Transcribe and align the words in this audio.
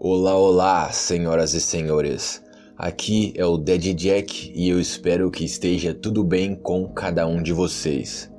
Olá, 0.00 0.36
olá, 0.36 0.92
senhoras 0.92 1.54
e 1.54 1.60
senhores. 1.60 2.40
Aqui 2.76 3.32
é 3.34 3.44
o 3.44 3.58
Dead 3.58 3.96
Jack 3.96 4.52
e 4.54 4.68
eu 4.68 4.80
espero 4.80 5.28
que 5.28 5.44
esteja 5.44 5.92
tudo 5.92 6.22
bem 6.22 6.54
com 6.54 6.86
cada 6.86 7.26
um 7.26 7.42
de 7.42 7.52
vocês. 7.52 8.32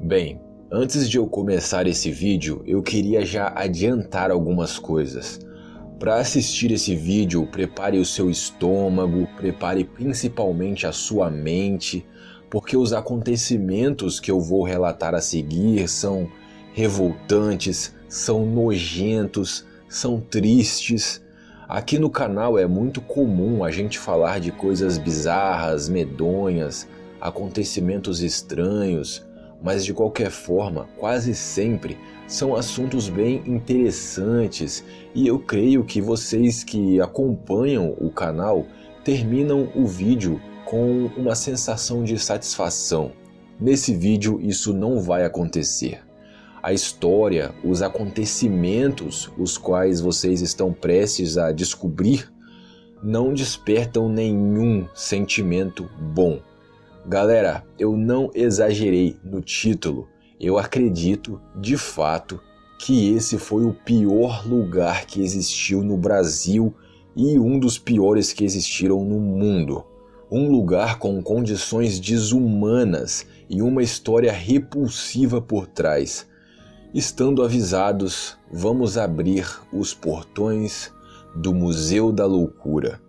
Bem, 0.00 0.40
antes 0.70 1.10
de 1.10 1.18
eu 1.18 1.26
começar 1.26 1.88
esse 1.88 2.12
vídeo, 2.12 2.62
eu 2.64 2.80
queria 2.84 3.26
já 3.26 3.52
adiantar 3.52 4.30
algumas 4.30 4.78
coisas. 4.78 5.40
Para 5.98 6.20
assistir 6.20 6.70
esse 6.70 6.94
vídeo, 6.94 7.48
prepare 7.50 7.98
o 7.98 8.06
seu 8.06 8.30
estômago, 8.30 9.26
prepare 9.36 9.82
principalmente 9.82 10.86
a 10.86 10.92
sua 10.92 11.28
mente, 11.28 12.06
porque 12.48 12.76
os 12.76 12.92
acontecimentos 12.92 14.20
que 14.20 14.30
eu 14.30 14.40
vou 14.40 14.62
relatar 14.62 15.16
a 15.16 15.20
seguir 15.20 15.88
são 15.88 16.28
revoltantes, 16.72 17.92
são 18.08 18.46
nojentos, 18.46 19.66
são 19.92 20.18
tristes. 20.18 21.20
Aqui 21.68 21.98
no 21.98 22.08
canal 22.08 22.58
é 22.58 22.66
muito 22.66 23.00
comum 23.02 23.62
a 23.62 23.70
gente 23.70 23.98
falar 23.98 24.40
de 24.40 24.50
coisas 24.50 24.96
bizarras, 24.96 25.86
medonhas, 25.86 26.88
acontecimentos 27.20 28.22
estranhos, 28.22 29.22
mas 29.62 29.84
de 29.84 29.92
qualquer 29.92 30.30
forma, 30.30 30.88
quase 30.98 31.34
sempre 31.34 31.98
são 32.26 32.56
assuntos 32.56 33.10
bem 33.10 33.42
interessantes 33.46 34.82
e 35.14 35.26
eu 35.26 35.38
creio 35.38 35.84
que 35.84 36.00
vocês 36.00 36.64
que 36.64 36.98
acompanham 36.98 37.94
o 38.00 38.10
canal 38.10 38.66
terminam 39.04 39.70
o 39.74 39.86
vídeo 39.86 40.40
com 40.64 41.10
uma 41.18 41.34
sensação 41.34 42.02
de 42.02 42.18
satisfação. 42.18 43.12
Nesse 43.60 43.94
vídeo 43.94 44.40
isso 44.40 44.72
não 44.72 45.00
vai 45.00 45.24
acontecer 45.24 46.00
a 46.62 46.72
história, 46.72 47.52
os 47.64 47.82
acontecimentos 47.82 49.30
os 49.36 49.58
quais 49.58 50.00
vocês 50.00 50.40
estão 50.40 50.72
prestes 50.72 51.36
a 51.36 51.50
descobrir 51.50 52.32
não 53.02 53.34
despertam 53.34 54.08
nenhum 54.08 54.86
sentimento 54.94 55.90
bom. 56.14 56.40
Galera, 57.04 57.64
eu 57.76 57.96
não 57.96 58.30
exagerei 58.32 59.16
no 59.24 59.40
título. 59.40 60.08
Eu 60.38 60.56
acredito, 60.56 61.40
de 61.60 61.76
fato, 61.76 62.40
que 62.78 63.12
esse 63.12 63.38
foi 63.38 63.64
o 63.64 63.74
pior 63.74 64.46
lugar 64.46 65.04
que 65.04 65.20
existiu 65.20 65.82
no 65.82 65.96
Brasil 65.96 66.72
e 67.16 67.38
um 67.40 67.58
dos 67.58 67.76
piores 67.76 68.32
que 68.32 68.44
existiram 68.44 69.04
no 69.04 69.18
mundo. 69.18 69.84
Um 70.30 70.48
lugar 70.48 70.98
com 70.98 71.20
condições 71.20 71.98
desumanas 71.98 73.26
e 73.50 73.60
uma 73.60 73.82
história 73.82 74.32
repulsiva 74.32 75.42
por 75.42 75.66
trás. 75.66 76.26
Estando 76.94 77.42
avisados, 77.42 78.36
vamos 78.52 78.98
abrir 78.98 79.48
os 79.72 79.94
portões 79.94 80.92
do 81.34 81.54
Museu 81.54 82.12
da 82.12 82.26
Loucura. 82.26 83.00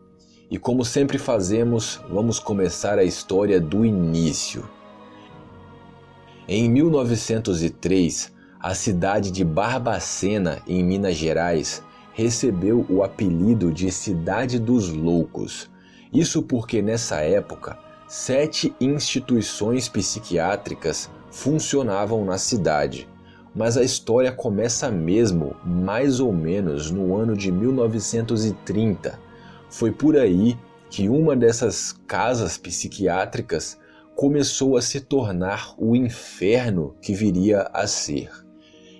E 0.50 0.58
como 0.58 0.86
sempre 0.86 1.18
fazemos, 1.18 2.00
vamos 2.10 2.40
começar 2.40 2.98
a 2.98 3.04
história 3.04 3.60
do 3.60 3.84
início. 3.84 4.64
Em 6.48 6.70
1903, 6.70 8.32
a 8.58 8.74
cidade 8.74 9.30
de 9.30 9.44
Barbacena, 9.44 10.62
em 10.66 10.82
Minas 10.82 11.18
Gerais, 11.18 11.84
recebeu 12.14 12.86
o 12.90 13.04
apelido 13.04 13.70
de 13.70 13.92
Cidade 13.92 14.60
dos 14.60 14.88
Loucos. 14.88 15.70
Isso 16.14 16.42
porque 16.42 16.82
nessa 16.82 17.18
época, 17.18 17.78
sete 18.08 18.74
instituições 18.80 19.90
psiquiátricas 19.90 21.10
funcionavam 21.30 22.24
na 22.24 22.38
cidade 22.38 23.12
mas 23.56 23.78
a 23.78 23.84
história 23.84 24.32
começa 24.32 24.90
mesmo 24.90 25.56
mais 25.64 26.20
ou 26.20 26.34
menos 26.34 26.90
no 26.90 27.16
ano 27.16 27.36
de 27.36 27.52
1930. 27.52 29.20
Foi 29.70 29.92
por 29.92 30.18
aí 30.18 30.58
que 30.90 31.08
uma 31.08 31.36
dessas 31.36 31.94
casas 32.08 32.58
psiquiátricas 32.58 33.78
começou 34.16 34.78
a 34.78 34.82
se 34.82 35.00
tornar 35.00 35.74
o 35.78 35.96
inferno 35.96 36.96
que 37.02 37.14
viria 37.14 37.70
a 37.74 37.88
ser. 37.88 38.30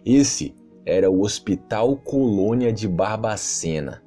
Esse 0.06 0.56
era 0.86 1.10
o 1.10 1.22
Hospital 1.22 1.98
Colônia 1.98 2.72
de 2.74 2.88
Barbacena. 2.88 4.02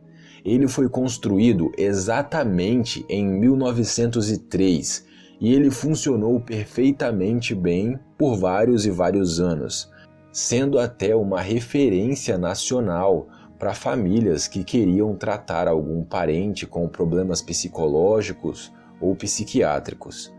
Ele 0.44 0.68
foi 0.68 0.88
construído 0.88 1.72
exatamente 1.76 3.04
em 3.08 3.26
1903 3.26 5.04
e 5.40 5.52
ele 5.52 5.70
funcionou 5.70 6.40
perfeitamente 6.40 7.54
bem 7.54 7.98
por 8.16 8.36
vários 8.36 8.86
e 8.86 8.90
vários 8.90 9.40
anos 9.40 9.90
sendo 10.36 10.78
até 10.78 11.16
uma 11.16 11.40
referência 11.40 12.36
nacional 12.36 13.26
para 13.58 13.72
famílias 13.72 14.46
que 14.46 14.62
queriam 14.62 15.16
tratar 15.16 15.66
algum 15.66 16.04
parente 16.04 16.66
com 16.66 16.86
problemas 16.86 17.40
psicológicos 17.40 18.70
ou 19.00 19.16
psiquiátricos. 19.16 20.30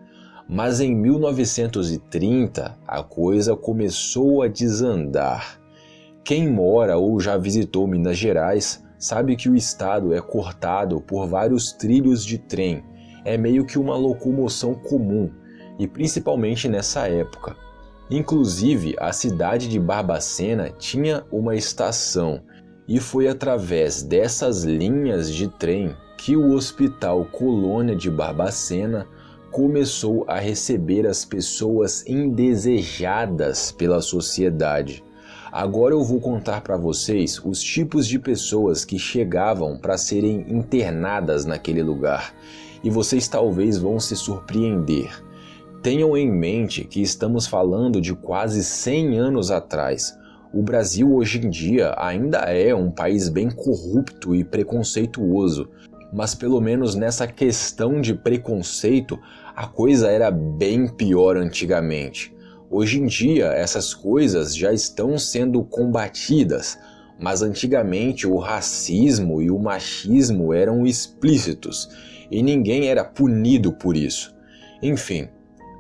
Mas 0.48 0.82
em 0.82 0.94
1930 0.94 2.78
a 2.88 3.02
coisa 3.02 3.56
começou 3.56 4.44
a 4.44 4.48
desandar. 4.48 5.60
Quem 6.24 6.48
mora 6.48 6.96
ou 7.00 7.20
já 7.20 7.36
visitou 7.36 7.88
Minas 7.88 8.20
Gerais 8.20 8.86
sabe 9.00 9.36
que 9.36 9.50
o 9.50 9.56
estado 9.56 10.14
é 10.14 10.22
cortado 10.22 11.02
por 11.02 11.26
vários 11.26 11.72
trilhos 11.72 12.24
de 12.24 12.38
trem. 12.38 12.84
É 13.26 13.36
meio 13.36 13.66
que 13.66 13.80
uma 13.80 13.98
locomoção 13.98 14.76
comum, 14.76 15.32
e 15.80 15.88
principalmente 15.88 16.70
nessa 16.70 17.08
época. 17.08 17.67
Inclusive, 18.10 18.96
a 19.00 19.12
cidade 19.12 19.68
de 19.68 19.80
Barbacena 19.80 20.70
tinha 20.70 21.26
uma 21.32 21.56
estação 21.56 22.42
e 22.88 23.00
foi 23.00 23.28
através 23.28 24.02
dessas 24.02 24.64
linhas 24.64 25.34
de 25.34 25.50
trem 25.50 25.94
que 26.18 26.38
o 26.38 26.54
Hospital 26.54 27.26
Colônia 27.26 27.96
de 27.96 28.10
Barbacena 28.10 29.06
começou 29.52 30.24
a 30.28 30.40
receber 30.40 31.06
as 31.06 31.26
pessoas 31.26 32.06
indesejadas 32.08 33.72
pela 33.72 34.02
sociedade. 34.02 35.04
Agora 35.52 35.94
eu 35.94 36.04
vou 36.04 36.20
contar 36.20 36.62
para 36.62 36.78
vocês 36.78 37.42
os 37.44 37.62
tipos 37.62 38.08
de 38.08 38.20
pessoas 38.20 38.86
que 38.86 38.98
chegavam 38.98 39.78
para 39.78 39.98
serem 39.98 40.46
internadas 40.48 41.46
naquele 41.46 41.84
lugar 41.84 42.34
e 42.84 42.90
vocês 42.90 43.28
talvez 43.28 43.78
vão 43.78 44.00
se 44.00 44.16
surpreender. 44.16 45.27
Tenham 45.84 46.18
em 46.18 46.30
mente 46.30 46.84
que 46.84 47.02
estamos 47.02 47.46
falando 47.46 48.02
de 48.02 48.14
quase 48.14 48.64
100 48.64 49.18
anos 49.18 49.52
atrás. 49.52 50.18
O 50.54 50.62
Brasil 50.62 51.14
hoje 51.14 51.46
em 51.46 51.50
dia 51.50 51.94
ainda 51.98 52.40
é 52.40 52.74
um 52.74 52.90
país 52.90 53.30
bem 53.30 53.50
corrupto 53.50 54.36
e 54.36 54.44
preconceituoso, 54.44 55.70
mas 56.12 56.34
pelo 56.34 56.60
menos 56.60 56.96
nessa 56.96 57.28
questão 57.28 58.02
de 58.02 58.14
preconceito 58.14 59.20
a 59.56 59.68
coisa 59.68 60.10
era 60.10 60.32
bem 60.32 60.88
pior 60.88 61.38
antigamente. 61.38 62.36
Hoje 62.70 63.00
em 63.00 63.06
dia 63.06 63.46
essas 63.48 63.94
coisas 63.94 64.56
já 64.56 64.74
estão 64.74 65.18
sendo 65.18 65.64
combatidas, 65.64 66.78
mas 67.20 67.42
antigamente 67.42 68.26
o 68.26 68.38
racismo 68.38 69.42
e 69.42 69.52
o 69.52 69.60
machismo 69.60 70.54
eram 70.54 70.86
explícitos 70.86 71.88
e 72.32 72.42
ninguém 72.42 72.88
era 72.88 73.06
punido 73.06 73.72
por 73.72 73.96
isso. 73.96 74.36
Enfim, 74.82 75.30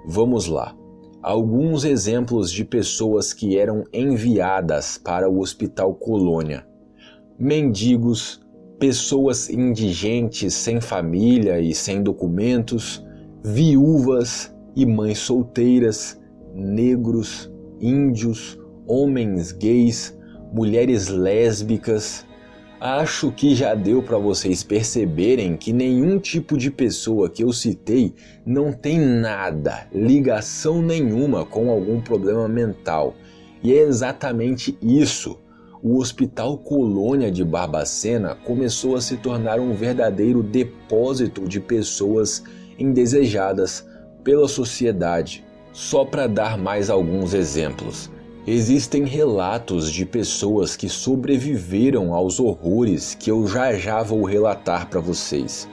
Vamos 0.09 0.47
lá. 0.47 0.73
Alguns 1.21 1.83
exemplos 1.83 2.49
de 2.49 2.63
pessoas 2.63 3.33
que 3.33 3.57
eram 3.57 3.83
enviadas 3.91 4.97
para 4.97 5.29
o 5.29 5.41
Hospital 5.41 5.93
Colônia: 5.95 6.65
mendigos, 7.37 8.39
pessoas 8.79 9.49
indigentes 9.49 10.53
sem 10.53 10.79
família 10.79 11.59
e 11.59 11.75
sem 11.75 12.01
documentos, 12.01 13.05
viúvas 13.43 14.55
e 14.77 14.85
mães 14.85 15.19
solteiras, 15.19 16.17
negros, 16.53 17.51
índios, 17.81 18.57
homens 18.87 19.51
gays, 19.51 20.17
mulheres 20.53 21.09
lésbicas, 21.09 22.25
Acho 22.79 23.31
que 23.31 23.55
já 23.55 23.73
deu 23.73 24.03
para 24.03 24.19
vocês 24.19 24.61
perceberem 24.61 25.57
que 25.57 25.73
nenhum 25.73 26.19
tipo 26.19 26.55
de 26.55 26.69
pessoa 26.69 27.27
que 27.27 27.43
eu 27.43 27.51
citei 27.51 28.13
não 28.45 28.71
tem 28.71 28.99
nada, 28.99 29.87
ligação 29.91 30.79
nenhuma 30.79 31.43
com 31.43 31.71
algum 31.71 31.99
problema 31.99 32.47
mental. 32.47 33.15
E 33.63 33.73
é 33.73 33.81
exatamente 33.81 34.77
isso. 34.79 35.39
O 35.81 35.97
Hospital 35.97 36.59
Colônia 36.59 37.31
de 37.31 37.43
Barbacena 37.43 38.35
começou 38.35 38.95
a 38.95 39.01
se 39.01 39.17
tornar 39.17 39.59
um 39.59 39.73
verdadeiro 39.73 40.43
depósito 40.43 41.47
de 41.47 41.59
pessoas 41.59 42.43
indesejadas 42.77 43.87
pela 44.23 44.47
sociedade. 44.47 45.43
Só 45.73 46.05
para 46.05 46.27
dar 46.27 46.59
mais 46.59 46.91
alguns 46.91 47.33
exemplos. 47.33 48.07
Existem 48.49 49.03
relatos 49.03 49.91
de 49.91 50.05
pessoas 50.05 50.73
que 50.73 50.87
sobreviveram 50.87 52.13
aos 52.13 52.39
horrores 52.39 53.13
que 53.13 53.29
eu 53.29 53.45
já 53.45 53.73
já 53.73 54.01
vou 54.01 54.23
relatar 54.23 54.89
para 54.89 55.01
vocês. 55.01 55.67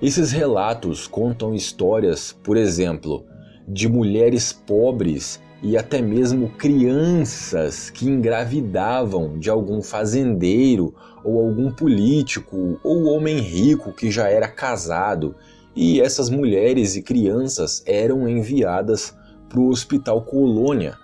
Esses 0.00 0.32
relatos 0.32 1.06
contam 1.06 1.54
histórias, 1.54 2.34
por 2.42 2.56
exemplo, 2.56 3.26
de 3.68 3.90
mulheres 3.90 4.54
pobres 4.54 5.38
e 5.62 5.76
até 5.76 6.00
mesmo 6.00 6.48
crianças 6.56 7.90
que 7.90 8.08
engravidavam 8.08 9.38
de 9.38 9.50
algum 9.50 9.82
fazendeiro 9.82 10.94
ou 11.22 11.46
algum 11.46 11.70
político 11.70 12.80
ou 12.82 13.04
homem 13.04 13.38
rico 13.38 13.92
que 13.92 14.10
já 14.10 14.30
era 14.30 14.48
casado, 14.48 15.36
e 15.76 16.00
essas 16.00 16.30
mulheres 16.30 16.96
e 16.96 17.02
crianças 17.02 17.82
eram 17.84 18.26
enviadas 18.26 19.14
para 19.46 19.60
o 19.60 19.68
Hospital 19.68 20.22
Colônia. 20.22 20.96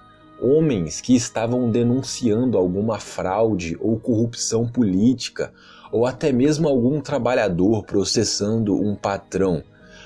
Homens 0.46 1.00
que 1.00 1.16
estavam 1.16 1.70
denunciando 1.70 2.58
alguma 2.58 2.98
fraude 3.00 3.78
ou 3.80 3.98
corrupção 3.98 4.68
política, 4.68 5.50
ou 5.90 6.04
até 6.04 6.30
mesmo 6.32 6.68
algum 6.68 7.00
trabalhador 7.00 7.82
processando 7.86 8.74
um 8.74 8.94
patrão. 8.94 9.62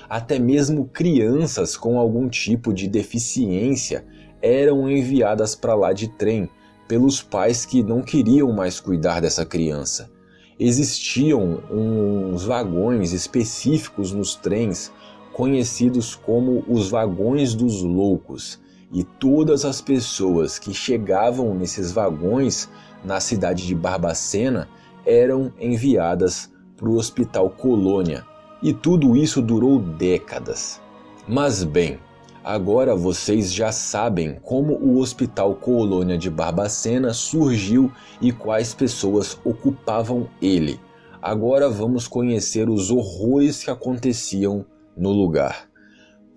Até 0.09 0.39
mesmo 0.39 0.85
crianças 0.85 1.75
com 1.75 1.99
algum 1.99 2.29
tipo 2.29 2.73
de 2.73 2.87
deficiência 2.87 4.05
eram 4.41 4.89
enviadas 4.89 5.55
para 5.55 5.75
lá 5.75 5.91
de 5.91 6.07
trem 6.07 6.49
pelos 6.87 7.21
pais 7.21 7.65
que 7.65 7.83
não 7.83 8.01
queriam 8.01 8.49
mais 8.53 8.79
cuidar 8.79 9.19
dessa 9.19 9.45
criança. 9.45 10.09
Existiam 10.57 11.61
uns 11.69 12.45
vagões 12.45 13.11
específicos 13.11 14.13
nos 14.13 14.35
trens 14.35 14.89
conhecidos 15.33 16.15
como 16.15 16.63
os 16.65 16.89
vagões 16.89 17.53
dos 17.53 17.81
loucos, 17.83 18.57
e 18.91 19.03
todas 19.03 19.65
as 19.65 19.81
pessoas 19.81 20.57
que 20.57 20.73
chegavam 20.73 21.53
nesses 21.53 21.91
vagões 21.91 22.69
na 23.03 23.19
cidade 23.19 23.65
de 23.65 23.75
Barbacena 23.75 24.67
eram 25.05 25.53
enviadas 25.59 26.51
para 26.75 26.89
o 26.89 26.95
Hospital 26.95 27.49
Colônia. 27.49 28.25
E 28.61 28.73
tudo 28.73 29.15
isso 29.15 29.41
durou 29.41 29.79
décadas. 29.79 30.81
Mas 31.27 31.63
bem, 31.63 31.99
Agora 32.43 32.95
vocês 32.95 33.53
já 33.53 33.71
sabem 33.71 34.39
como 34.41 34.73
o 34.73 34.99
Hospital 34.99 35.55
Colônia 35.55 36.17
de 36.17 36.29
Barbacena 36.29 37.13
surgiu 37.13 37.91
e 38.21 38.31
quais 38.31 38.73
pessoas 38.73 39.37
ocupavam 39.43 40.27
ele. 40.41 40.79
Agora 41.21 41.69
vamos 41.69 42.07
conhecer 42.07 42.69
os 42.69 42.89
horrores 42.89 43.63
que 43.63 43.69
aconteciam 43.69 44.65
no 44.95 45.11
lugar. 45.11 45.68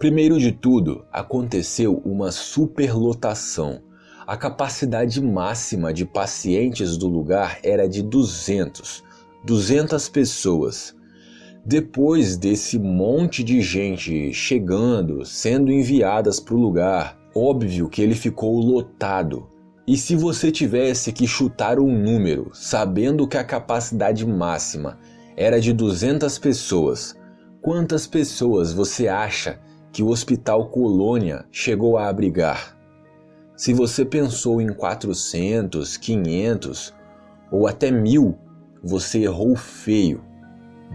Primeiro 0.02 0.36
de 0.36 0.50
tudo, 0.50 1.04
aconteceu 1.12 2.02
uma 2.04 2.32
superlotação. 2.32 3.82
A 4.26 4.36
capacidade 4.36 5.22
máxima 5.22 5.94
de 5.94 6.04
pacientes 6.04 6.96
do 6.96 7.06
lugar 7.06 7.60
era 7.62 7.88
de 7.88 8.02
200, 8.02 9.04
200 9.44 10.08
pessoas. 10.08 10.92
Depois 11.64 12.36
desse 12.36 12.80
monte 12.80 13.44
de 13.44 13.60
gente 13.60 14.32
chegando, 14.32 15.24
sendo 15.24 15.70
enviadas 15.70 16.40
para 16.40 16.56
o 16.56 16.60
lugar, 16.60 17.16
óbvio 17.32 17.88
que 17.88 18.02
ele 18.02 18.16
ficou 18.16 18.58
lotado. 18.58 19.46
E 19.86 19.96
se 19.96 20.16
você 20.16 20.50
tivesse 20.50 21.12
que 21.12 21.28
chutar 21.28 21.78
um 21.78 21.96
número, 21.96 22.50
sabendo 22.54 23.28
que 23.28 23.38
a 23.38 23.44
capacidade 23.44 24.26
máxima 24.26 24.98
era 25.36 25.60
de 25.60 25.72
200 25.72 26.40
pessoas, 26.40 27.14
quantas 27.62 28.04
pessoas 28.04 28.72
você 28.72 29.06
acha 29.06 29.60
que 29.92 30.02
o 30.02 30.08
Hospital 30.08 30.68
Colônia 30.68 31.44
chegou 31.50 31.96
a 31.98 32.08
abrigar? 32.08 32.76
Se 33.56 33.72
você 33.72 34.04
pensou 34.04 34.60
em 34.60 34.72
400, 34.72 35.96
500 35.96 36.94
ou 37.50 37.66
até 37.66 37.90
mil, 37.90 38.36
você 38.82 39.20
errou 39.20 39.54
feio 39.54 40.24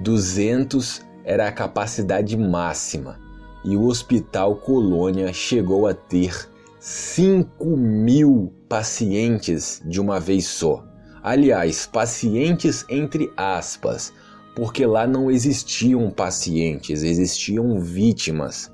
200 0.02 1.02
era 1.24 1.48
a 1.48 1.52
capacidade 1.52 2.38
máxima 2.38 3.20
e 3.66 3.76
o 3.76 3.86
Hospital 3.86 4.56
Colônia 4.56 5.34
chegou 5.34 5.88
a 5.88 5.94
ter 5.94 6.50
5 6.80 7.66
mil 7.76 8.54
pacientes 8.70 9.82
de 9.86 10.00
uma 10.00 10.20
vez 10.20 10.46
só. 10.46 10.86
Aliás, 11.24 11.86
pacientes 11.86 12.86
entre 12.88 13.32
aspas, 13.36 14.14
porque 14.56 14.86
lá 14.86 15.06
não 15.06 15.30
existiam 15.30 16.10
pacientes, 16.10 17.04
existiam 17.04 17.80
vítimas. 17.80 18.72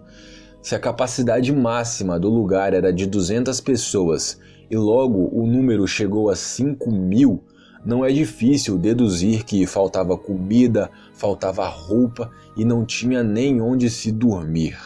Se 0.63 0.73
a 0.73 0.79
capacidade 0.79 1.51
máxima 1.51 2.17
do 2.17 2.29
lugar 2.29 2.73
era 2.73 2.93
de 2.93 3.05
200 3.05 3.59
pessoas 3.59 4.39
e 4.71 4.77
logo 4.77 5.29
o 5.33 5.45
número 5.45 5.85
chegou 5.85 6.29
a 6.29 6.37
5 6.37 6.89
mil, 6.89 7.43
não 7.85 8.05
é 8.05 8.09
difícil 8.09 8.77
deduzir 8.77 9.43
que 9.43 9.67
faltava 9.67 10.17
comida, 10.17 10.89
faltava 11.13 11.67
roupa 11.67 12.31
e 12.55 12.63
não 12.63 12.85
tinha 12.85 13.21
nem 13.21 13.59
onde 13.59 13.89
se 13.89 14.09
dormir. 14.09 14.77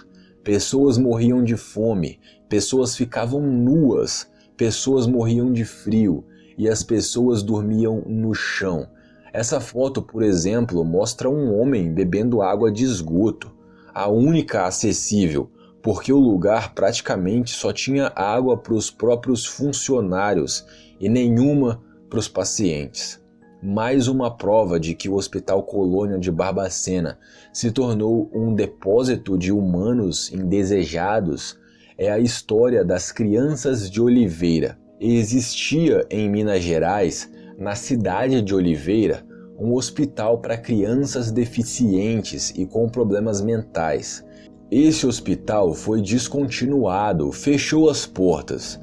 Pessoas 0.44 0.98
morriam 0.98 1.44
de 1.44 1.56
fome, 1.56 2.20
pessoas 2.50 2.96
ficavam 2.96 3.40
nuas, 3.40 4.28
pessoas 4.58 5.06
morriam 5.06 5.54
de 5.54 5.64
frio 5.64 6.26
e 6.58 6.68
as 6.68 6.82
pessoas 6.82 7.44
dormiam 7.44 8.02
no 8.08 8.34
chão. 8.34 8.88
Essa 9.32 9.60
foto, 9.60 10.02
por 10.02 10.24
exemplo, 10.24 10.84
mostra 10.84 11.30
um 11.30 11.56
homem 11.56 11.94
bebendo 11.94 12.42
água 12.42 12.72
de 12.72 12.84
esgoto, 12.84 13.56
a 13.94 14.08
única 14.08 14.66
acessível, 14.66 15.52
porque 15.82 16.12
o 16.12 16.20
lugar 16.20 16.74
praticamente 16.74 17.52
só 17.52 17.72
tinha 17.72 18.12
água 18.16 18.58
para 18.58 18.74
os 18.74 18.92
próprios 18.92 19.46
funcionários 19.46 20.66
e 21.00 21.08
nenhuma 21.08 21.82
para 22.10 22.20
os 22.20 22.28
pacientes. 22.28 23.22
Mais 23.62 24.08
uma 24.08 24.36
prova 24.36 24.80
de 24.80 24.94
que 24.94 25.10
o 25.10 25.16
Hospital 25.16 25.64
Colônia 25.64 26.20
de 26.20 26.32
Barbacena 26.32 27.18
se 27.52 27.72
tornou 27.72 28.30
um 28.34 28.54
depósito 28.54 29.38
de 29.38 29.52
humanos 29.52 30.32
indesejados 30.32 31.58
é 31.98 32.12
a 32.12 32.20
história 32.20 32.86
das 32.86 33.12
crianças 33.12 33.90
de 33.90 34.00
Oliveira. 34.00 34.78
Existia 35.00 36.06
em 36.12 36.30
Minas 36.30 36.62
Gerais, 36.62 37.30
na 37.58 37.74
cidade 37.74 38.42
de 38.42 38.54
Oliveira, 38.54 39.26
um 39.60 39.74
hospital 39.74 40.38
para 40.40 40.58
crianças 40.58 41.32
deficientes 41.32 42.54
e 42.56 42.68
com 42.68 42.88
problemas 42.88 43.42
mentais. 43.42 44.24
Esse 44.70 45.08
hospital 45.08 45.74
foi 45.74 46.02
descontinuado, 46.02 47.32
fechou 47.32 47.90
as 47.90 48.06
portas 48.06 48.80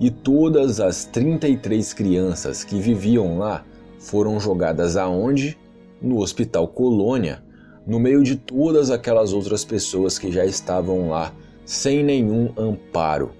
e 0.00 0.10
todas 0.10 0.80
as 0.80 1.04
33 1.04 1.92
crianças 1.92 2.64
que 2.64 2.80
viviam 2.80 3.38
lá 3.38 3.64
foram 3.98 4.40
jogadas 4.40 4.96
aonde? 4.96 5.56
No 6.02 6.20
Hospital 6.20 6.66
Colônia, 6.68 7.42
no 7.86 8.00
meio 8.00 8.22
de 8.22 8.36
todas 8.36 8.90
aquelas 8.90 9.32
outras 9.32 9.64
pessoas 9.64 10.18
que 10.18 10.30
já 10.30 10.44
estavam 10.44 11.08
lá 11.08 11.32
sem 11.64 12.02
nenhum 12.02 12.52
amparo. 12.56 13.30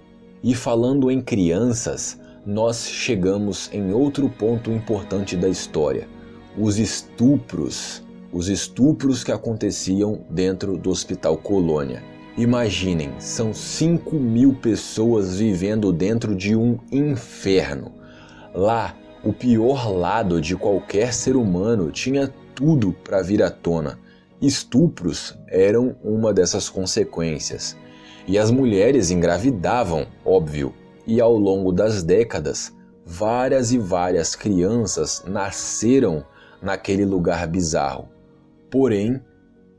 E 0.42 0.54
falando 0.54 1.10
em 1.10 1.20
crianças, 1.20 2.20
nós 2.46 2.88
chegamos 2.88 3.68
em 3.72 3.92
outro 3.92 4.28
ponto 4.28 4.70
importante 4.70 5.36
da 5.36 5.48
história: 5.48 6.08
os 6.56 6.78
estupros. 6.78 8.02
Os 8.30 8.48
estupros 8.48 9.24
que 9.24 9.32
aconteciam 9.32 10.20
dentro 10.28 10.76
do 10.76 10.90
Hospital 10.90 11.38
Colônia. 11.38 12.02
Imaginem, 12.36 13.10
são 13.18 13.54
5 13.54 14.16
mil 14.16 14.54
pessoas 14.54 15.38
vivendo 15.38 15.90
dentro 15.92 16.36
de 16.36 16.54
um 16.54 16.78
inferno. 16.92 17.90
Lá, 18.54 18.94
o 19.24 19.32
pior 19.32 19.90
lado 19.90 20.42
de 20.42 20.54
qualquer 20.54 21.14
ser 21.14 21.36
humano 21.36 21.90
tinha 21.90 22.32
tudo 22.54 22.92
para 22.92 23.22
vir 23.22 23.42
à 23.42 23.50
tona. 23.50 23.98
Estupros 24.42 25.34
eram 25.48 25.96
uma 26.04 26.32
dessas 26.32 26.68
consequências. 26.68 27.76
E 28.26 28.36
as 28.38 28.50
mulheres 28.50 29.10
engravidavam, 29.10 30.06
óbvio, 30.22 30.74
e 31.06 31.18
ao 31.18 31.34
longo 31.34 31.72
das 31.72 32.02
décadas, 32.02 32.72
várias 33.06 33.72
e 33.72 33.78
várias 33.78 34.36
crianças 34.36 35.24
nasceram 35.26 36.22
naquele 36.60 37.06
lugar 37.06 37.46
bizarro. 37.46 38.17
Porém, 38.70 39.20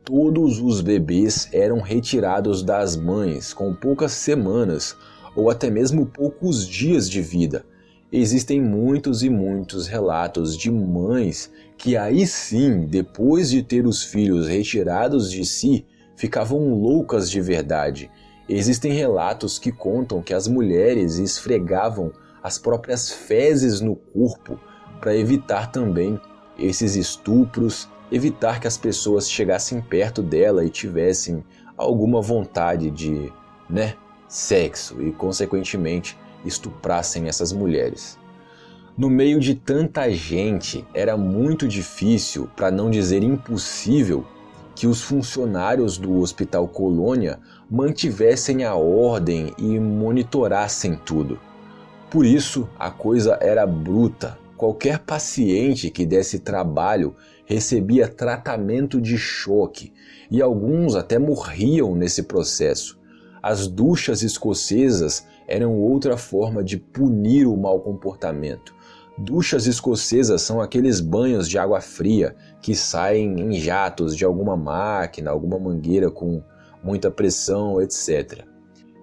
todos 0.03 0.59
os 0.59 0.81
bebês 0.81 1.47
eram 1.53 1.79
retirados 1.79 2.63
das 2.63 2.95
mães 2.95 3.53
com 3.53 3.73
poucas 3.73 4.11
semanas 4.13 4.95
ou 5.35 5.49
até 5.49 5.69
mesmo 5.69 6.05
poucos 6.05 6.67
dias 6.67 7.09
de 7.09 7.21
vida. 7.21 7.63
Existem 8.11 8.59
muitos 8.59 9.21
e 9.21 9.29
muitos 9.29 9.85
relatos 9.85 10.57
de 10.57 10.71
mães 10.71 11.51
que 11.77 11.95
aí 11.95 12.25
sim, 12.25 12.87
depois 12.87 13.51
de 13.51 13.61
ter 13.61 13.85
os 13.85 14.03
filhos 14.03 14.47
retirados 14.47 15.31
de 15.31 15.45
si, 15.45 15.85
ficavam 16.15 16.73
loucas 16.73 17.29
de 17.29 17.39
verdade. 17.39 18.09
Existem 18.49 18.91
relatos 18.91 19.59
que 19.59 19.71
contam 19.71 20.23
que 20.23 20.33
as 20.33 20.47
mulheres 20.47 21.17
esfregavam 21.19 22.11
as 22.41 22.57
próprias 22.57 23.11
fezes 23.11 23.79
no 23.79 23.95
corpo 23.95 24.59
para 24.99 25.15
evitar 25.15 25.71
também 25.71 26.19
esses 26.57 26.95
estupros, 26.95 27.87
evitar 28.11 28.59
que 28.59 28.67
as 28.67 28.77
pessoas 28.77 29.29
chegassem 29.29 29.81
perto 29.81 30.21
dela 30.21 30.65
e 30.65 30.69
tivessem 30.69 31.43
alguma 31.77 32.21
vontade 32.21 32.89
de, 32.89 33.31
né, 33.69 33.95
sexo 34.27 35.01
e 35.01 35.11
consequentemente 35.11 36.17
estuprassem 36.45 37.27
essas 37.27 37.51
mulheres. 37.51 38.17
No 38.97 39.09
meio 39.09 39.39
de 39.39 39.55
tanta 39.55 40.11
gente, 40.11 40.85
era 40.93 41.15
muito 41.15 41.67
difícil, 41.67 42.49
para 42.55 42.69
não 42.69 42.89
dizer 42.89 43.23
impossível, 43.23 44.25
que 44.75 44.87
os 44.87 45.01
funcionários 45.01 45.97
do 45.97 46.19
Hospital 46.19 46.67
Colônia 46.67 47.39
mantivessem 47.69 48.63
a 48.63 48.75
ordem 48.75 49.53
e 49.57 49.79
monitorassem 49.79 50.95
tudo. 50.95 51.39
Por 52.09 52.25
isso, 52.25 52.67
a 52.77 52.89
coisa 52.89 53.37
era 53.41 53.65
bruta. 53.67 54.37
Qualquer 54.59 54.99
paciente 54.99 55.89
que 55.89 56.05
desse 56.05 56.37
trabalho 56.37 57.15
recebia 57.45 58.09
tratamento 58.09 58.99
de 58.99 59.17
choque 59.17 59.93
e 60.29 60.41
alguns 60.41 60.95
até 60.95 61.17
morriam 61.17 61.95
nesse 61.95 62.23
processo. 62.23 62.99
As 63.41 63.67
duchas 63.67 64.21
escocesas 64.21 65.25
eram 65.47 65.79
outra 65.79 66.17
forma 66.17 66.61
de 66.61 66.75
punir 66.75 67.47
o 67.47 67.55
mau 67.55 67.79
comportamento. 67.79 68.75
Duchas 69.17 69.65
escocesas 69.65 70.41
são 70.41 70.59
aqueles 70.59 70.99
banhos 70.99 71.47
de 71.47 71.57
água 71.57 71.79
fria 71.79 72.35
que 72.61 72.75
saem 72.75 73.39
em 73.39 73.53
jatos 73.53 74.13
de 74.13 74.25
alguma 74.25 74.57
máquina, 74.57 75.31
alguma 75.31 75.57
mangueira 75.57 76.11
com 76.11 76.43
muita 76.83 77.09
pressão, 77.09 77.81
etc. 77.81 78.43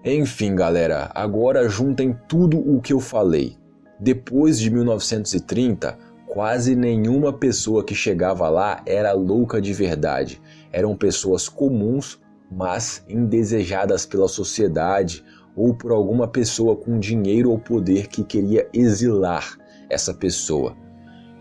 Enfim, 0.04 0.54
galera, 0.54 1.10
agora 1.14 1.66
juntem 1.66 2.14
tudo 2.28 2.58
o 2.58 2.78
que 2.78 2.92
eu 2.92 3.00
falei. 3.00 3.56
Depois 3.98 4.58
de 4.58 4.70
1930, 4.70 5.98
quase 6.26 6.76
nenhuma 6.76 7.32
pessoa 7.32 7.82
que 7.82 7.94
chegava 7.94 8.48
lá 8.48 8.82
era 8.84 9.12
louca 9.12 9.60
de 9.60 9.72
verdade. 9.72 10.40
Eram 10.70 10.94
pessoas 10.94 11.48
comuns, 11.48 12.20
mas 12.50 13.02
indesejadas 13.08 14.04
pela 14.04 14.28
sociedade 14.28 15.24
ou 15.56 15.74
por 15.74 15.92
alguma 15.92 16.28
pessoa 16.28 16.76
com 16.76 16.98
dinheiro 16.98 17.50
ou 17.50 17.58
poder 17.58 18.08
que 18.08 18.22
queria 18.22 18.68
exilar 18.72 19.56
essa 19.88 20.12
pessoa. 20.12 20.76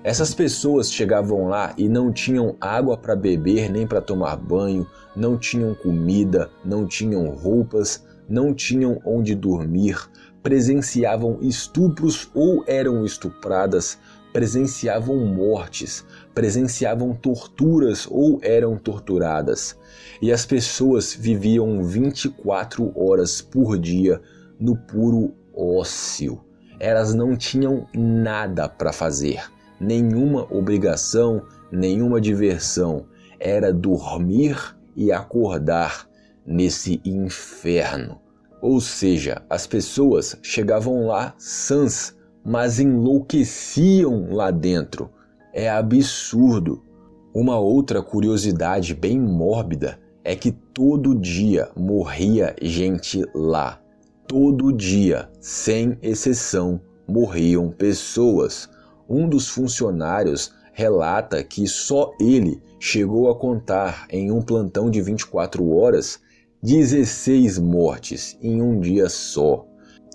Essas 0.02 0.34
pessoas 0.34 0.92
chegavam 0.92 1.48
lá 1.48 1.74
e 1.78 1.90
não 1.90 2.14
tinham 2.14 2.56
água 2.62 2.96
para 2.96 3.16
beber 3.16 3.72
nem 3.72 3.88
para 3.88 4.00
tomar 4.00 4.38
banho, 4.38 4.88
não 5.16 5.38
tinham 5.38 5.74
comida, 5.74 6.50
não 6.64 6.86
tinham 6.88 7.28
roupas, 7.32 8.06
não 8.30 8.54
tinham 8.54 9.02
onde 9.04 9.34
dormir, 9.36 9.98
presenciavam 10.46 11.40
estupros 11.42 12.30
ou 12.34 12.64
eram 12.66 13.04
estupradas, 13.04 13.98
presenciavam 14.32 15.18
mortes, 15.26 16.06
presenciavam 16.34 17.14
torturas 17.14 18.08
ou 18.10 18.40
eram 18.42 18.78
torturadas. 18.78 19.78
E 20.22 20.32
as 20.32 20.46
pessoas 20.46 21.14
viviam 21.14 21.84
24 21.84 22.94
horas 22.96 23.42
por 23.42 23.78
dia 23.78 24.22
no 24.58 24.78
puro 24.78 25.34
ócio 25.54 26.46
elas 26.80 27.14
não 27.14 27.36
tinham 27.36 27.88
nada 27.94 28.68
para 28.68 28.92
fazer, 28.92 29.44
nenhuma 29.80 30.46
obrigação, 30.54 31.44
nenhuma 31.72 32.20
diversão. 32.20 33.06
Era 33.40 33.74
dormir 33.74 34.78
e 34.96 35.12
acordar 35.12 36.08
nesse 36.46 37.02
inferno. 37.06 38.20
Ou 38.62 38.80
seja, 38.80 39.42
as 39.50 39.68
pessoas 39.68 40.38
chegavam 40.42 41.08
lá 41.08 41.34
sãs, 41.38 42.16
mas 42.44 42.80
enlouqueciam 42.80 44.30
lá 44.32 44.52
dentro. 44.52 45.10
É 45.54 45.70
absurdo. 45.70 46.82
Uma 47.34 47.60
outra 47.60 48.02
curiosidade 48.02 48.94
bem 48.94 49.20
mórbida 49.20 50.00
é 50.24 50.36
que 50.36 50.52
todo 50.52 51.14
dia 51.14 51.70
morria 51.76 52.56
gente 52.62 53.24
lá. 53.34 53.80
Todo 54.28 54.74
dia, 54.74 55.30
sem 55.40 55.98
exceção, 56.02 56.82
morriam 57.08 57.70
pessoas. 57.70 58.68
Um 59.08 59.30
dos 59.30 59.48
funcionários 59.48 60.52
relata 60.74 61.44
que 61.44 61.68
só 61.68 62.12
ele 62.20 62.62
chegou 62.80 63.30
a 63.30 63.36
contar 63.36 64.08
em 64.10 64.32
um 64.32 64.42
plantão 64.42 64.90
de 64.90 65.02
24 65.02 65.70
horas 65.70 66.20
16 66.64 67.60
mortes 67.60 68.38
em 68.42 68.62
um 68.62 68.80
dia 68.80 69.10
só. 69.10 69.66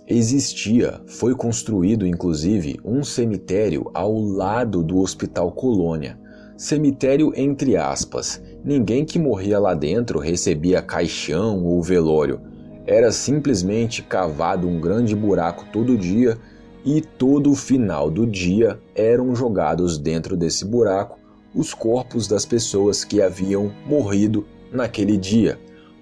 Existia, 0.07 1.01
foi 1.07 1.35
construído 1.35 2.07
inclusive 2.07 2.79
um 2.85 3.05
cemitério 3.05 3.91
ao 3.95 4.19
lado 4.19 4.83
do 4.83 4.99
Hospital 4.99 5.53
Colônia. 5.53 6.19
Cemitério 6.57 7.33
entre 7.37 7.77
aspas. 7.77 8.43
Ninguém 8.65 9.05
que 9.05 9.19
morria 9.19 9.59
lá 9.59 9.75
dentro 9.75 10.19
recebia 10.19 10.83
caixão 10.83 11.65
ou 11.65 11.83
velório 11.83 12.41
era 12.87 13.13
simplesmente 13.13 14.03
cavado 14.03 14.67
um 14.67 14.81
grande 14.81 15.15
buraco 15.15 15.65
todo 15.73 15.97
dia 15.97 16.37
e 16.85 17.01
todo 17.01 17.53
o 17.53 17.55
final 17.55 18.11
do 18.11 18.27
dia 18.27 18.81
eram 18.97 19.33
jogados 19.35 19.97
dentro 19.97 20.37
desse 20.37 20.65
buraco 20.65 21.17
os 21.55 21.73
corpos 21.73 22.27
das 22.27 22.45
pessoas 22.45 23.05
que 23.05 23.23
haviam 23.23 23.73
morrido 23.87 24.45
naquele 24.73 25.17
dia. 25.17 25.59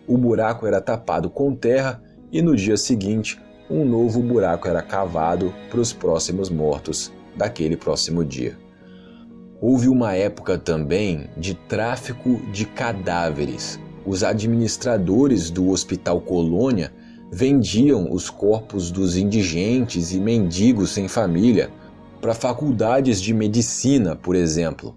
O 0.09 0.19
buraco 0.19 0.67
era 0.67 0.81
tapado 0.81 1.31
com 1.31 1.55
terra 1.55 2.03
e 2.33 2.43
no 2.43 2.57
dia 2.57 2.77
seguinte 2.77 3.39
um 3.71 3.85
novo 3.85 4.23
buraco 4.23 4.67
era 4.67 4.83
cavado 4.83 5.55
para 5.71 5.81
os 5.81 5.93
próximos 5.93 6.49
mortos 6.49 7.13
daquele 7.37 7.77
próximo 7.77 8.25
dia. 8.25 8.57
Houve 9.61 9.89
uma 9.89 10.15
época 10.15 10.57
também 10.57 11.29
de 11.37 11.55
tráfico 11.55 12.41
de 12.51 12.65
cadáveres, 12.65 13.79
os 14.09 14.25
administradores 14.25 15.51
do 15.51 15.69
Hospital 15.69 16.23
Colônia 16.23 16.91
vendiam 17.31 18.11
os 18.11 18.31
corpos 18.31 18.91
dos 18.91 19.19
indigentes 19.19 20.13
e 20.13 20.19
mendigos 20.19 20.93
sem 20.93 21.07
família 21.07 21.71
para 22.19 22.33
faculdades 22.33 23.21
de 23.21 23.35
medicina, 23.35 24.17
por 24.17 24.35
exemplo. 24.35 24.97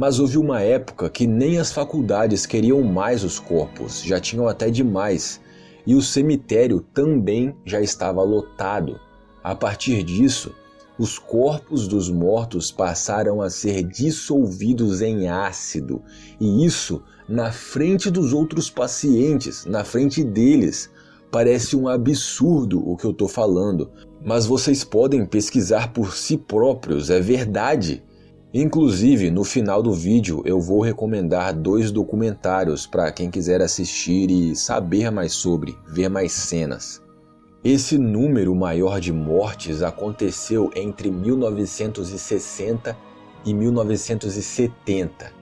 Mas 0.00 0.18
houve 0.18 0.38
uma 0.38 0.62
época 0.62 1.10
que 1.10 1.26
nem 1.26 1.58
as 1.58 1.72
faculdades 1.72 2.46
queriam 2.46 2.82
mais 2.82 3.22
os 3.22 3.38
corpos, 3.38 4.02
já 4.02 4.18
tinham 4.18 4.48
até 4.48 4.70
demais, 4.70 5.42
e 5.86 5.94
o 5.94 6.00
cemitério 6.00 6.80
também 6.80 7.54
já 7.66 7.82
estava 7.82 8.22
lotado. 8.22 8.98
A 9.44 9.54
partir 9.54 10.02
disso, 10.02 10.54
os 10.98 11.18
corpos 11.18 11.86
dos 11.86 12.08
mortos 12.08 12.72
passaram 12.72 13.42
a 13.42 13.50
ser 13.50 13.82
dissolvidos 13.82 15.02
em 15.02 15.28
ácido, 15.28 16.00
e 16.40 16.64
isso 16.64 17.02
na 17.28 17.52
frente 17.52 18.10
dos 18.10 18.32
outros 18.32 18.70
pacientes, 18.70 19.66
na 19.66 19.84
frente 19.84 20.24
deles. 20.24 20.90
Parece 21.30 21.76
um 21.76 21.88
absurdo 21.88 22.82
o 22.88 22.96
que 22.96 23.04
eu 23.04 23.10
estou 23.10 23.28
falando, 23.28 23.90
mas 24.24 24.46
vocês 24.46 24.82
podem 24.82 25.26
pesquisar 25.26 25.92
por 25.92 26.16
si 26.16 26.38
próprios, 26.38 27.10
é 27.10 27.20
verdade. 27.20 28.02
Inclusive, 28.52 29.30
no 29.30 29.44
final 29.44 29.80
do 29.80 29.92
vídeo 29.92 30.42
eu 30.44 30.60
vou 30.60 30.80
recomendar 30.80 31.54
dois 31.54 31.92
documentários 31.92 32.84
para 32.84 33.12
quem 33.12 33.30
quiser 33.30 33.62
assistir 33.62 34.28
e 34.28 34.56
saber 34.56 35.08
mais 35.10 35.34
sobre, 35.34 35.78
ver 35.86 36.08
mais 36.08 36.32
cenas. 36.32 37.00
Esse 37.62 37.96
número 37.96 38.52
maior 38.52 38.98
de 38.98 39.12
mortes 39.12 39.82
aconteceu 39.82 40.68
entre 40.74 41.12
1960 41.12 42.96
e 43.44 43.54
1970 43.54 45.32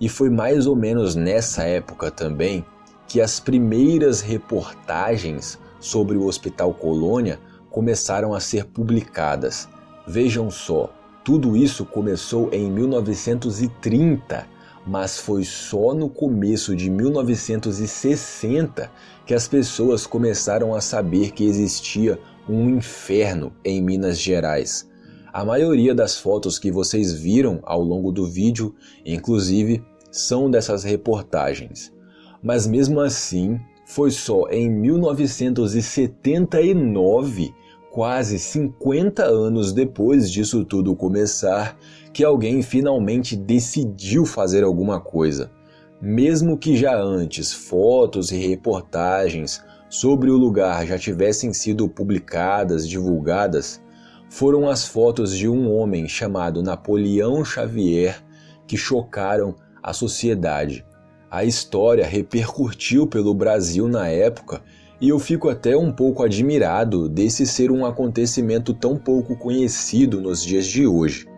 e 0.00 0.08
foi 0.08 0.28
mais 0.28 0.66
ou 0.66 0.74
menos 0.74 1.14
nessa 1.14 1.62
época 1.62 2.10
também 2.10 2.64
que 3.06 3.20
as 3.20 3.38
primeiras 3.38 4.20
reportagens 4.20 5.56
sobre 5.78 6.16
o 6.16 6.24
Hospital 6.24 6.74
Colônia 6.74 7.38
começaram 7.70 8.34
a 8.34 8.40
ser 8.40 8.64
publicadas. 8.64 9.68
Vejam 10.06 10.50
só, 10.50 10.90
tudo 11.26 11.54
isso 11.56 11.84
começou 11.84 12.48
em 12.52 12.70
1930, 12.70 14.46
mas 14.86 15.18
foi 15.18 15.42
só 15.42 15.92
no 15.92 16.08
começo 16.08 16.76
de 16.76 16.88
1960 16.88 18.88
que 19.26 19.34
as 19.34 19.48
pessoas 19.48 20.06
começaram 20.06 20.72
a 20.72 20.80
saber 20.80 21.32
que 21.32 21.42
existia 21.42 22.16
um 22.48 22.70
inferno 22.70 23.52
em 23.64 23.82
Minas 23.82 24.20
Gerais. 24.20 24.88
A 25.32 25.44
maioria 25.44 25.92
das 25.96 26.16
fotos 26.16 26.60
que 26.60 26.70
vocês 26.70 27.12
viram 27.12 27.58
ao 27.64 27.82
longo 27.82 28.12
do 28.12 28.24
vídeo, 28.24 28.72
inclusive, 29.04 29.82
são 30.12 30.48
dessas 30.48 30.84
reportagens. 30.84 31.92
Mas 32.40 32.68
mesmo 32.68 33.00
assim, 33.00 33.58
foi 33.84 34.12
só 34.12 34.48
em 34.48 34.70
1979, 34.70 37.52
quase 37.96 38.38
50 38.38 39.24
anos 39.24 39.72
depois 39.72 40.30
disso 40.30 40.66
tudo 40.66 40.94
começar, 40.94 41.78
que 42.12 42.22
alguém 42.22 42.60
finalmente 42.60 43.34
decidiu 43.34 44.26
fazer 44.26 44.62
alguma 44.62 45.00
coisa. 45.00 45.50
Mesmo 45.98 46.58
que 46.58 46.76
já 46.76 46.94
antes 46.94 47.54
fotos 47.54 48.30
e 48.30 48.36
reportagens 48.36 49.64
sobre 49.88 50.30
o 50.30 50.36
lugar 50.36 50.86
já 50.86 50.98
tivessem 50.98 51.54
sido 51.54 51.88
publicadas, 51.88 52.86
divulgadas, 52.86 53.80
foram 54.28 54.68
as 54.68 54.84
fotos 54.84 55.34
de 55.34 55.48
um 55.48 55.72
homem 55.72 56.06
chamado 56.06 56.62
Napoleão 56.62 57.42
Xavier 57.46 58.22
que 58.66 58.76
chocaram 58.76 59.54
a 59.82 59.94
sociedade. 59.94 60.84
A 61.30 61.46
história 61.46 62.06
repercutiu 62.06 63.06
pelo 63.06 63.32
Brasil 63.32 63.88
na 63.88 64.06
época 64.06 64.62
e 65.00 65.08
eu 65.10 65.18
fico 65.18 65.48
até 65.48 65.76
um 65.76 65.92
pouco 65.92 66.22
admirado 66.22 67.08
desse 67.08 67.46
ser 67.46 67.70
um 67.70 67.84
acontecimento 67.84 68.72
tão 68.72 68.96
pouco 68.96 69.36
conhecido 69.36 70.20
nos 70.20 70.42
dias 70.42 70.66
de 70.66 70.86
hoje. 70.86 71.28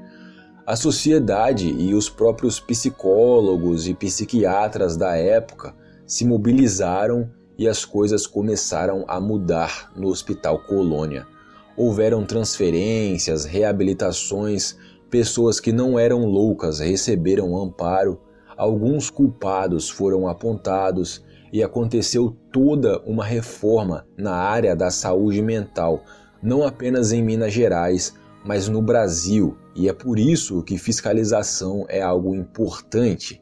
A 0.64 0.76
sociedade 0.76 1.68
e 1.68 1.94
os 1.94 2.08
próprios 2.08 2.60
psicólogos 2.60 3.88
e 3.88 3.94
psiquiatras 3.94 4.96
da 4.96 5.16
época 5.16 5.74
se 6.06 6.24
mobilizaram 6.24 7.30
e 7.58 7.66
as 7.66 7.84
coisas 7.84 8.26
começaram 8.26 9.04
a 9.08 9.18
mudar 9.18 9.90
no 9.96 10.08
Hospital 10.08 10.60
Colônia. 10.60 11.26
Houveram 11.76 12.24
transferências, 12.24 13.44
reabilitações, 13.44 14.76
pessoas 15.10 15.58
que 15.58 15.72
não 15.72 15.98
eram 15.98 16.24
loucas 16.26 16.80
receberam 16.80 17.56
amparo, 17.56 18.20
alguns 18.56 19.10
culpados 19.10 19.88
foram 19.88 20.28
apontados 20.28 21.24
e 21.52 21.62
aconteceu 21.62 22.36
toda 22.52 23.00
uma 23.00 23.24
reforma 23.24 24.06
na 24.16 24.32
área 24.32 24.74
da 24.76 24.90
saúde 24.90 25.42
mental, 25.42 26.04
não 26.42 26.64
apenas 26.64 27.12
em 27.12 27.22
Minas 27.22 27.52
Gerais, 27.52 28.14
mas 28.44 28.68
no 28.68 28.80
Brasil, 28.80 29.56
e 29.74 29.88
é 29.88 29.92
por 29.92 30.18
isso 30.18 30.62
que 30.62 30.78
fiscalização 30.78 31.84
é 31.88 32.00
algo 32.00 32.34
importante. 32.34 33.40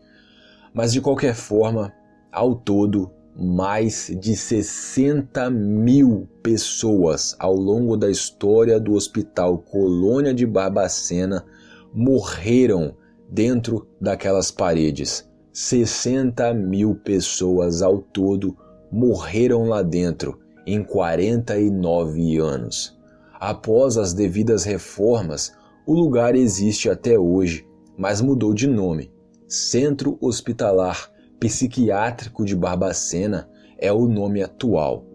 Mas 0.72 0.92
de 0.92 1.00
qualquer 1.00 1.34
forma, 1.34 1.92
ao 2.32 2.54
todo, 2.54 3.10
mais 3.38 4.10
de 4.18 4.34
60 4.34 5.50
mil 5.50 6.26
pessoas 6.42 7.36
ao 7.38 7.54
longo 7.54 7.96
da 7.96 8.10
história 8.10 8.80
do 8.80 8.94
Hospital 8.94 9.58
Colônia 9.58 10.32
de 10.32 10.46
Barbacena 10.46 11.44
morreram 11.92 12.96
dentro 13.30 13.86
daquelas 14.00 14.50
paredes. 14.50 15.28
60 15.58 16.52
mil 16.52 16.94
pessoas 16.94 17.80
ao 17.80 17.96
todo 17.96 18.54
morreram 18.92 19.64
lá 19.64 19.80
dentro 19.80 20.38
em 20.66 20.84
49 20.84 22.36
anos. 22.36 22.94
Após 23.40 23.96
as 23.96 24.12
devidas 24.12 24.64
reformas, 24.64 25.54
o 25.86 25.94
lugar 25.94 26.36
existe 26.36 26.90
até 26.90 27.18
hoje, 27.18 27.66
mas 27.96 28.20
mudou 28.20 28.52
de 28.52 28.66
nome. 28.66 29.10
Centro 29.48 30.18
Hospitalar 30.20 31.10
Psiquiátrico 31.40 32.44
de 32.44 32.54
Barbacena 32.54 33.48
é 33.78 33.90
o 33.90 34.06
nome 34.06 34.42
atual. 34.42 35.06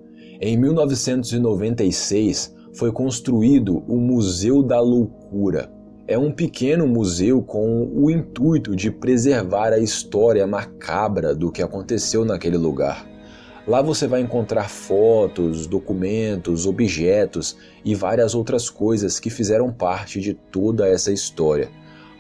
Em 0.41 0.57
1996 0.57 2.51
foi 2.73 2.91
construído 2.91 3.83
o 3.87 3.97
Museu 3.97 4.63
da 4.63 4.79
Loucura, 4.79 5.71
é 6.11 6.17
um 6.17 6.29
pequeno 6.29 6.85
museu 6.85 7.41
com 7.41 7.89
o 7.95 8.11
intuito 8.11 8.75
de 8.75 8.91
preservar 8.91 9.71
a 9.71 9.79
história 9.79 10.45
macabra 10.45 11.33
do 11.33 11.49
que 11.49 11.61
aconteceu 11.61 12.25
naquele 12.25 12.57
lugar. 12.57 13.07
Lá 13.65 13.81
você 13.81 14.07
vai 14.07 14.19
encontrar 14.19 14.69
fotos, 14.69 15.65
documentos, 15.67 16.65
objetos 16.65 17.55
e 17.85 17.95
várias 17.95 18.35
outras 18.35 18.69
coisas 18.69 19.21
que 19.21 19.29
fizeram 19.29 19.71
parte 19.71 20.19
de 20.19 20.33
toda 20.33 20.85
essa 20.85 21.13
história. 21.13 21.69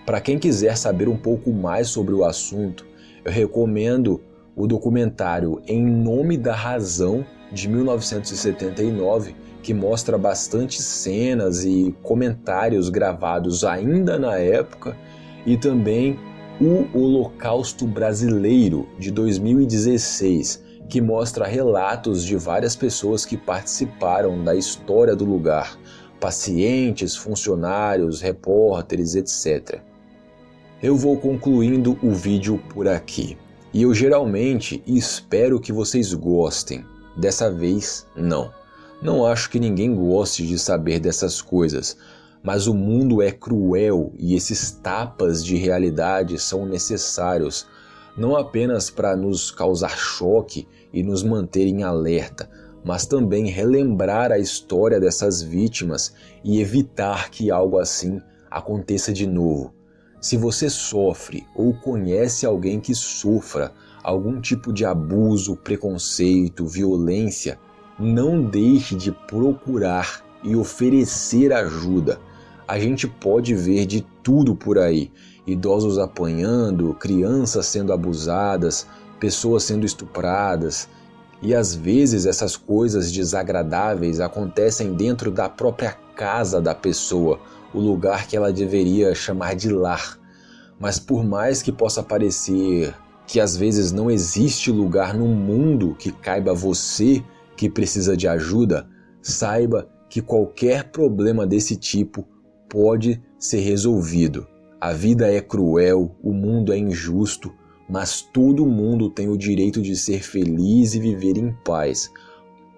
Para 0.05 0.21
quem 0.21 0.39
quiser 0.39 0.77
saber 0.77 1.09
um 1.09 1.17
pouco 1.17 1.51
mais 1.51 1.89
sobre 1.89 2.13
o 2.13 2.23
assunto, 2.23 2.85
eu 3.25 3.31
recomendo 3.31 4.21
o 4.55 4.67
documentário 4.67 5.61
Em 5.67 5.85
Nome 5.85 6.37
da 6.37 6.55
Razão 6.55 7.25
de 7.51 7.67
1979 7.67 9.35
que 9.61 9.73
mostra 9.73 10.17
bastante 10.17 10.81
cenas 10.81 11.63
e 11.63 11.95
comentários 12.01 12.89
gravados 12.89 13.63
ainda 13.63 14.17
na 14.17 14.37
época, 14.37 14.97
e 15.45 15.57
também 15.57 16.19
o 16.59 16.97
Holocausto 16.97 17.87
Brasileiro 17.87 18.87
de 18.99 19.11
2016, 19.11 20.63
que 20.89 20.99
mostra 21.01 21.45
relatos 21.45 22.23
de 22.23 22.35
várias 22.35 22.75
pessoas 22.75 23.25
que 23.25 23.37
participaram 23.37 24.43
da 24.43 24.55
história 24.55 25.15
do 25.15 25.25
lugar, 25.25 25.77
pacientes, 26.19 27.15
funcionários, 27.15 28.21
repórteres, 28.21 29.15
etc. 29.15 29.79
Eu 30.81 30.95
vou 30.95 31.17
concluindo 31.17 31.97
o 32.03 32.11
vídeo 32.11 32.59
por 32.69 32.87
aqui. 32.87 33.37
E 33.73 33.83
eu 33.83 33.93
geralmente 33.93 34.83
espero 34.85 35.59
que 35.59 35.71
vocês 35.71 36.13
gostem. 36.13 36.83
Dessa 37.15 37.51
vez, 37.51 38.07
não. 38.15 38.51
Não 39.01 39.25
acho 39.25 39.49
que 39.49 39.59
ninguém 39.59 39.95
goste 39.95 40.45
de 40.45 40.59
saber 40.59 40.99
dessas 40.99 41.41
coisas, 41.41 41.97
mas 42.43 42.67
o 42.67 42.73
mundo 42.73 43.21
é 43.21 43.31
cruel 43.31 44.13
e 44.17 44.35
esses 44.35 44.71
tapas 44.71 45.43
de 45.43 45.55
realidade 45.55 46.39
são 46.39 46.65
necessários, 46.65 47.67
não 48.17 48.35
apenas 48.35 48.89
para 48.89 49.15
nos 49.15 49.51
causar 49.51 49.97
choque 49.97 50.67
e 50.93 51.01
nos 51.03 51.23
manter 51.23 51.65
em 51.67 51.83
alerta, 51.83 52.49
mas 52.83 53.05
também 53.05 53.47
relembrar 53.47 54.31
a 54.31 54.39
história 54.39 54.99
dessas 54.99 55.41
vítimas 55.41 56.13
e 56.43 56.59
evitar 56.59 57.29
que 57.29 57.51
algo 57.51 57.79
assim 57.79 58.21
aconteça 58.49 59.13
de 59.13 59.27
novo. 59.27 59.73
Se 60.19 60.37
você 60.37 60.69
sofre 60.69 61.47
ou 61.55 61.73
conhece 61.73 62.45
alguém 62.45 62.79
que 62.79 62.93
sofra 62.93 63.71
algum 64.03 64.39
tipo 64.39 64.71
de 64.73 64.85
abuso, 64.85 65.55
preconceito, 65.55 66.65
violência, 66.65 67.59
não 67.99 68.41
deixe 68.41 68.95
de 68.95 69.11
procurar 69.11 70.23
e 70.43 70.55
oferecer 70.55 71.53
ajuda. 71.53 72.19
A 72.67 72.79
gente 72.79 73.07
pode 73.07 73.53
ver 73.53 73.85
de 73.85 74.01
tudo 74.23 74.55
por 74.55 74.79
aí: 74.79 75.11
idosos 75.45 75.99
apanhando, 75.99 76.93
crianças 76.95 77.65
sendo 77.65 77.93
abusadas, 77.93 78.87
pessoas 79.19 79.63
sendo 79.63 79.85
estupradas. 79.85 80.87
E 81.41 81.55
às 81.55 81.73
vezes 81.73 82.25
essas 82.25 82.55
coisas 82.55 83.11
desagradáveis 83.11 84.19
acontecem 84.19 84.93
dentro 84.93 85.31
da 85.31 85.49
própria 85.49 85.97
casa 86.15 86.61
da 86.61 86.75
pessoa, 86.75 87.39
o 87.73 87.79
lugar 87.79 88.27
que 88.27 88.37
ela 88.37 88.53
deveria 88.53 89.15
chamar 89.15 89.55
de 89.55 89.69
lar. 89.69 90.19
Mas 90.79 90.99
por 90.99 91.23
mais 91.23 91.61
que 91.61 91.71
possa 91.71 92.03
parecer 92.03 92.93
que 93.31 93.39
às 93.39 93.55
vezes 93.55 93.93
não 93.93 94.11
existe 94.11 94.69
lugar 94.69 95.17
no 95.17 95.25
mundo 95.25 95.95
que 95.97 96.11
caiba 96.11 96.53
você 96.53 97.23
que 97.55 97.69
precisa 97.69 98.17
de 98.17 98.27
ajuda, 98.27 98.89
saiba 99.21 99.89
que 100.09 100.21
qualquer 100.21 100.91
problema 100.91 101.47
desse 101.47 101.77
tipo 101.77 102.27
pode 102.67 103.23
ser 103.39 103.61
resolvido. 103.61 104.45
A 104.81 104.91
vida 104.91 105.31
é 105.31 105.39
cruel, 105.39 106.13
o 106.21 106.33
mundo 106.33 106.73
é 106.73 106.77
injusto, 106.77 107.53
mas 107.89 108.21
todo 108.21 108.65
mundo 108.65 109.09
tem 109.09 109.29
o 109.29 109.37
direito 109.37 109.81
de 109.81 109.95
ser 109.95 110.21
feliz 110.21 110.93
e 110.93 110.99
viver 110.99 111.37
em 111.37 111.53
paz. 111.63 112.11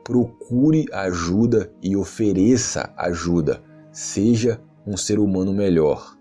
Procure 0.04 0.86
ajuda 0.94 1.74
e 1.82 1.96
ofereça 1.96 2.94
ajuda. 2.96 3.64
Seja 3.92 4.62
um 4.86 4.96
ser 4.96 5.18
humano 5.18 5.52
melhor. 5.52 6.16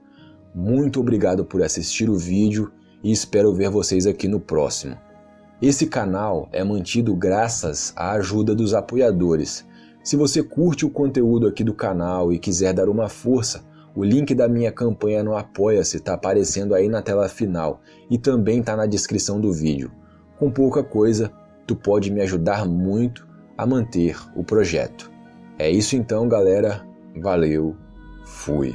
Muito 0.55 1.01
obrigado 1.01 1.45
por 1.45 1.63
assistir 1.63 2.09
o 2.09 2.17
vídeo 2.17 2.73
e 3.03 3.11
espero 3.11 3.53
ver 3.53 3.71
vocês 3.71 4.07
aqui 4.07 4.29
no 4.29 4.41
próximo. 4.41 4.97
Esse 5.61 5.87
canal 5.87 6.49
é 6.53 6.65
mantido 6.65 7.15
graças 7.15 7.93
à 7.97 8.13
ajuda 8.13 8.55
dos 8.55 8.75
apoiadores. 8.75 9.65
Se 10.03 10.17
você 10.17 10.43
curte 10.43 10.85
o 10.85 10.91
conteúdo 10.91 11.47
aqui 11.47 11.63
do 11.63 11.73
canal 11.73 12.33
e 12.33 12.39
quiser 12.39 12.73
dar 12.73 12.89
uma 12.89 13.09
força, 13.09 13.65
o 13.95 14.03
link 14.03 14.35
da 14.35 14.49
minha 14.49 14.73
campanha 14.73 15.23
no 15.23 15.37
Apoia-se 15.37 15.99
está 15.99 16.15
aparecendo 16.15 16.75
aí 16.75 16.89
na 16.89 17.03
tela 17.03 17.29
final 17.29 17.81
e 18.11 18.19
também 18.19 18.61
está 18.61 18.75
na 18.75 18.87
descrição 18.87 19.41
do 19.41 19.53
vídeo. 19.53 19.93
Com 20.39 20.51
pouca 20.51 20.83
coisa, 20.83 21.31
tu 21.67 21.77
pode 21.77 22.11
me 22.11 22.21
ajudar 22.23 22.67
muito 22.67 23.29
a 23.57 23.67
manter 23.67 24.17
o 24.35 24.43
projeto. 24.43 25.11
É 25.59 25.71
isso 25.71 25.95
então, 25.95 26.29
galera. 26.29 26.85
Valeu. 27.21 27.77
Fui. 28.25 28.75